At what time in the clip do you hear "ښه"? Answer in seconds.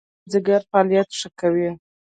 1.19-1.29